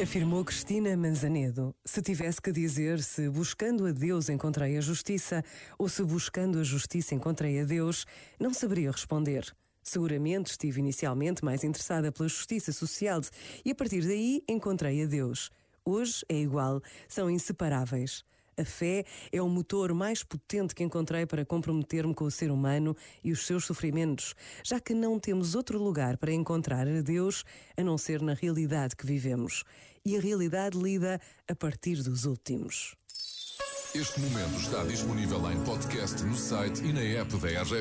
Afirmou 0.00 0.44
Cristina 0.44 0.96
Manzanedo. 0.96 1.74
Se 1.84 2.00
tivesse 2.00 2.40
que 2.40 2.52
dizer 2.52 3.02
se 3.02 3.28
buscando 3.28 3.84
a 3.84 3.90
Deus 3.90 4.28
encontrei 4.28 4.78
a 4.78 4.80
justiça 4.80 5.44
ou 5.76 5.88
se 5.88 6.04
buscando 6.04 6.60
a 6.60 6.62
justiça 6.62 7.16
encontrei 7.16 7.60
a 7.60 7.64
Deus, 7.64 8.06
não 8.38 8.54
saberia 8.54 8.92
responder. 8.92 9.52
Seguramente 9.82 10.52
estive 10.52 10.78
inicialmente 10.78 11.44
mais 11.44 11.64
interessada 11.64 12.12
pela 12.12 12.28
justiça 12.28 12.70
social 12.70 13.20
e 13.64 13.72
a 13.72 13.74
partir 13.74 14.02
daí 14.02 14.40
encontrei 14.48 15.02
a 15.02 15.06
Deus. 15.06 15.50
Hoje 15.84 16.24
é 16.28 16.36
igual, 16.36 16.80
são 17.08 17.28
inseparáveis. 17.28 18.22
A 18.58 18.64
fé 18.64 19.04
é 19.30 19.40
o 19.40 19.48
motor 19.48 19.94
mais 19.94 20.24
potente 20.24 20.74
que 20.74 20.82
encontrei 20.82 21.24
para 21.24 21.44
comprometer-me 21.44 22.12
com 22.12 22.24
o 22.24 22.30
ser 22.30 22.50
humano 22.50 22.96
e 23.22 23.30
os 23.30 23.46
seus 23.46 23.64
sofrimentos, 23.64 24.34
já 24.64 24.80
que 24.80 24.92
não 24.92 25.20
temos 25.20 25.54
outro 25.54 25.78
lugar 25.78 26.16
para 26.16 26.32
encontrar 26.32 26.88
a 26.88 27.00
Deus 27.00 27.44
a 27.76 27.84
não 27.84 27.96
ser 27.96 28.20
na 28.20 28.34
realidade 28.34 28.96
que 28.96 29.06
vivemos. 29.06 29.62
E 30.04 30.16
a 30.16 30.20
realidade 30.20 30.76
lida 30.76 31.20
a 31.46 31.54
partir 31.54 32.02
dos 32.02 32.24
últimos. 32.24 32.96
Este 33.94 34.20
momento 34.20 34.60
está 34.60 34.84
disponível 34.84 35.50
em 35.50 35.64
podcast 35.64 36.22
no 36.24 36.36
site 36.36 36.84
e 36.84 36.92
na 36.92 37.00
app 37.00 37.36
da 37.38 37.48
RGF. 37.48 37.74